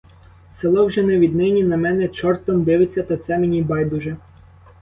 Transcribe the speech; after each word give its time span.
Село 0.53 0.85
вже 0.85 1.03
не 1.03 1.17
від 1.19 1.35
нині 1.35 1.63
на 1.63 1.77
мене 1.77 2.07
чортом 2.07 2.63
дивиться, 2.63 3.03
та 3.03 3.17
це 3.17 3.37
мені 3.37 3.61
байдуже. 3.61 4.17